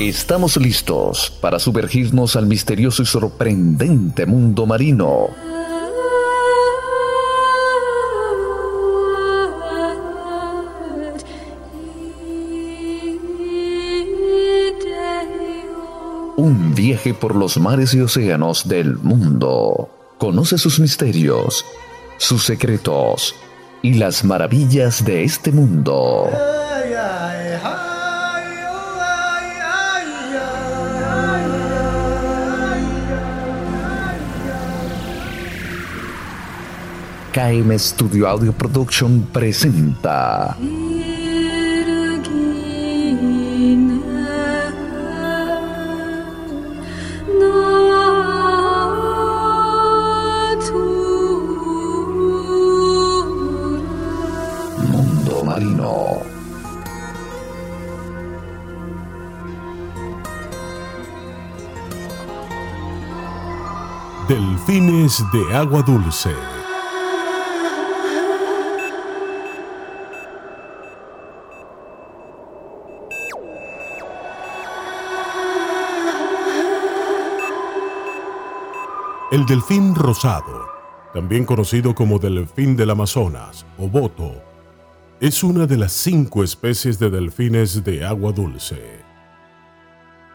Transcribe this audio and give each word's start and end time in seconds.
Estamos 0.00 0.56
listos 0.56 1.32
para 1.40 1.58
sumergirnos 1.58 2.36
al 2.36 2.46
misterioso 2.46 3.02
y 3.02 3.06
sorprendente 3.06 4.26
mundo 4.26 4.64
marino. 4.64 5.30
Un 16.36 16.74
viaje 16.76 17.12
por 17.12 17.34
los 17.34 17.58
mares 17.58 17.92
y 17.94 18.00
océanos 18.00 18.68
del 18.68 18.98
mundo. 18.98 19.90
Conoce 20.18 20.58
sus 20.58 20.78
misterios, 20.78 21.64
sus 22.18 22.44
secretos 22.44 23.34
y 23.82 23.94
las 23.94 24.22
maravillas 24.22 25.04
de 25.04 25.24
este 25.24 25.50
mundo. 25.50 26.28
KM 37.38 37.70
Studio 37.78 38.26
Audio 38.26 38.52
Production 38.52 39.22
presenta 39.30 40.56
Mundo 54.88 55.44
Marino. 55.44 56.20
Delfines 64.26 65.22
de 65.30 65.54
agua 65.54 65.82
dulce. 65.84 66.57
El 79.38 79.46
delfín 79.46 79.94
rosado, 79.94 80.66
también 81.14 81.44
conocido 81.44 81.94
como 81.94 82.18
delfín 82.18 82.74
del 82.74 82.90
Amazonas 82.90 83.64
o 83.78 83.88
boto, 83.88 84.32
es 85.20 85.44
una 85.44 85.64
de 85.64 85.76
las 85.76 85.92
cinco 85.92 86.42
especies 86.42 86.98
de 86.98 87.08
delfines 87.08 87.84
de 87.84 88.04
agua 88.04 88.32
dulce. 88.32 88.98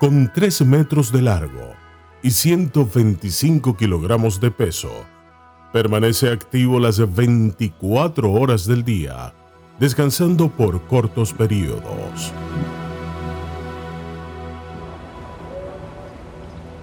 Con 0.00 0.32
3 0.34 0.62
metros 0.62 1.12
de 1.12 1.22
largo 1.22 1.74
y 2.24 2.32
125 2.32 3.76
kilogramos 3.76 4.40
de 4.40 4.50
peso, 4.50 4.90
permanece 5.72 6.32
activo 6.32 6.80
las 6.80 6.98
24 7.14 8.32
horas 8.32 8.66
del 8.66 8.82
día, 8.82 9.32
descansando 9.78 10.48
por 10.48 10.82
cortos 10.88 11.32
periodos. 11.32 12.32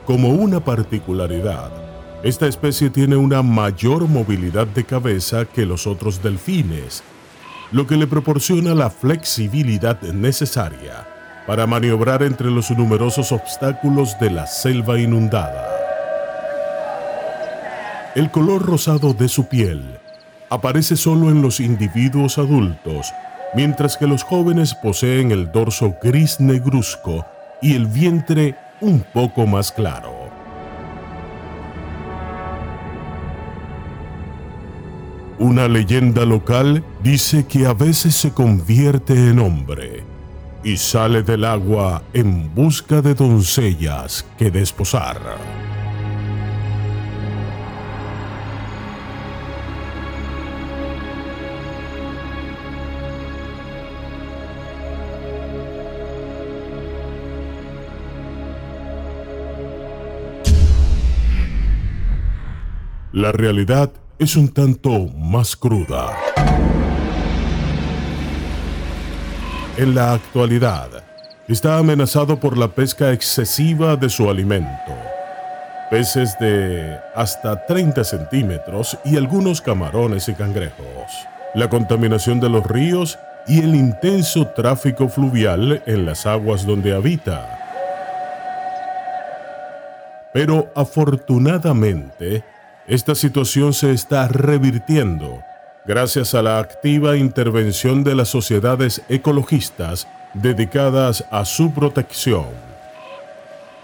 Como 0.05 0.29
una 0.29 0.63
particularidad, 0.63 1.84
esta 2.25 2.47
especie 2.47 2.89
tiene 2.89 3.15
una 3.15 3.43
mayor 3.43 4.07
movilidad 4.07 4.65
de 4.65 4.83
cabeza 4.83 5.45
que 5.45 5.63
los 5.63 5.85
otros 5.85 6.23
delfines, 6.23 7.03
lo 7.71 7.85
que 7.85 7.97
le 7.97 8.07
proporciona 8.07 8.73
la 8.73 8.89
flexibilidad 8.89 10.01
necesaria 10.01 11.07
para 11.45 11.67
maniobrar 11.67 12.23
entre 12.23 12.49
los 12.49 12.71
numerosos 12.71 13.31
obstáculos 13.31 14.17
de 14.19 14.31
la 14.31 14.47
selva 14.47 14.99
inundada. 14.99 15.69
El 18.15 18.31
color 18.31 18.65
rosado 18.65 19.13
de 19.13 19.27
su 19.27 19.47
piel 19.47 19.83
aparece 20.49 20.95
solo 20.95 21.29
en 21.29 21.43
los 21.43 21.59
individuos 21.59 22.39
adultos, 22.39 23.13
mientras 23.53 23.97
que 23.97 24.07
los 24.07 24.23
jóvenes 24.23 24.73
poseen 24.73 25.31
el 25.31 25.51
dorso 25.51 25.95
gris 26.01 26.39
negruzco 26.39 27.23
y 27.61 27.75
el 27.75 27.85
vientre 27.85 28.55
un 28.81 29.01
poco 29.13 29.45
más 29.45 29.71
claro. 29.71 30.14
Una 35.37 35.67
leyenda 35.67 36.25
local 36.25 36.81
dice 37.03 37.45
que 37.45 37.65
a 37.65 37.73
veces 37.73 38.15
se 38.15 38.31
convierte 38.31 39.13
en 39.13 39.39
hombre 39.39 40.03
y 40.63 40.77
sale 40.77 41.23
del 41.23 41.43
agua 41.43 42.03
en 42.13 42.55
busca 42.55 43.01
de 43.01 43.13
doncellas 43.13 44.25
que 44.37 44.49
desposar. 44.49 45.19
La 63.11 63.31
realidad 63.31 63.91
es 64.17 64.35
un 64.37 64.47
tanto 64.47 65.07
más 65.17 65.55
cruda. 65.55 66.15
En 69.77 69.93
la 69.93 70.13
actualidad, 70.13 70.87
está 71.49 71.77
amenazado 71.77 72.39
por 72.39 72.57
la 72.57 72.69
pesca 72.69 73.11
excesiva 73.11 73.97
de 73.97 74.09
su 74.09 74.29
alimento. 74.29 74.93
Peces 75.89 76.37
de 76.39 76.97
hasta 77.13 77.65
30 77.65 78.03
centímetros 78.05 78.97
y 79.03 79.17
algunos 79.17 79.61
camarones 79.61 80.29
y 80.29 80.33
cangrejos. 80.33 81.27
La 81.53 81.69
contaminación 81.69 82.39
de 82.39 82.49
los 82.49 82.65
ríos 82.65 83.19
y 83.47 83.59
el 83.59 83.75
intenso 83.75 84.47
tráfico 84.47 85.09
fluvial 85.09 85.83
en 85.85 86.05
las 86.05 86.25
aguas 86.25 86.65
donde 86.65 86.95
habita. 86.95 87.59
Pero 90.33 90.71
afortunadamente, 90.73 92.43
esta 92.87 93.15
situación 93.15 93.73
se 93.73 93.91
está 93.91 94.27
revirtiendo 94.27 95.41
gracias 95.85 96.35
a 96.35 96.41
la 96.41 96.59
activa 96.59 97.17
intervención 97.17 98.03
de 98.03 98.15
las 98.15 98.29
sociedades 98.29 99.01
ecologistas 99.09 100.07
dedicadas 100.33 101.25
a 101.31 101.45
su 101.45 101.71
protección. 101.73 102.45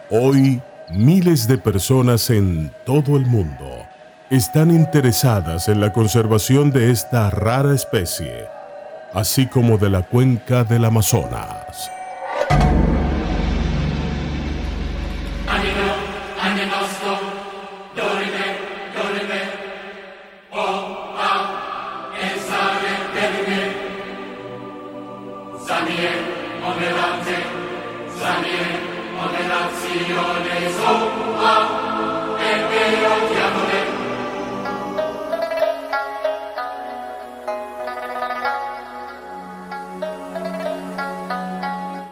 Hoy, 0.09 0.61
miles 0.89 1.47
de 1.47 1.57
personas 1.57 2.29
en 2.29 2.71
todo 2.85 3.17
el 3.17 3.25
mundo 3.25 3.85
están 4.29 4.71
interesadas 4.71 5.67
en 5.67 5.81
la 5.81 5.93
conservación 5.93 6.71
de 6.71 6.91
esta 6.91 7.29
rara 7.29 7.73
especie, 7.73 8.45
así 9.13 9.47
como 9.47 9.77
de 9.77 9.89
la 9.89 10.03
cuenca 10.03 10.63
del 10.63 10.85
Amazonas. 10.85 11.91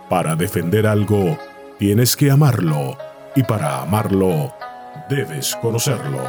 Para 0.09 0.35
defender 0.35 0.87
algo, 0.87 1.37
tienes 1.77 2.15
que 2.15 2.31
amarlo. 2.31 2.97
Y 3.35 3.43
para 3.43 3.81
amarlo, 3.81 4.53
debes 5.07 5.55
conocerlo. 5.61 6.23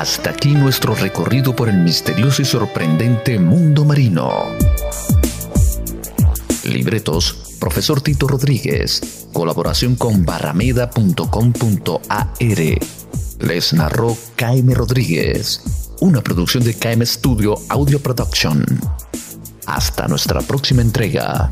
Hasta 0.00 0.30
aquí 0.30 0.52
nuestro 0.52 0.94
recorrido 0.94 1.54
por 1.54 1.68
el 1.68 1.76
misterioso 1.76 2.40
y 2.40 2.46
sorprendente 2.46 3.38
mundo 3.38 3.84
marino. 3.84 4.46
Libretos, 6.64 7.56
profesor 7.60 8.00
Tito 8.00 8.26
Rodríguez. 8.26 9.26
Colaboración 9.34 9.96
con 9.96 10.24
barrameda.com.ar. 10.24 12.32
Les 13.40 13.72
narró 13.74 14.16
KM 14.36 14.72
Rodríguez. 14.72 15.60
Una 16.00 16.22
producción 16.22 16.64
de 16.64 16.72
KM 16.72 17.04
Studio 17.04 17.56
Audio 17.68 18.00
Production. 18.00 18.64
Hasta 19.66 20.08
nuestra 20.08 20.40
próxima 20.40 20.80
entrega. 20.80 21.50